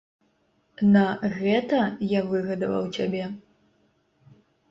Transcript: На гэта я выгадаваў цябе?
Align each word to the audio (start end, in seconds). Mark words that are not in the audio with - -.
На 0.95 1.01
гэта 1.41 1.79
я 2.13 2.21
выгадаваў 2.31 2.89
цябе? 3.01 3.23